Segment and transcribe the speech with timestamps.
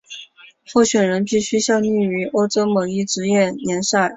[0.73, 4.09] 候选人必须效力于欧洲某一职业联赛。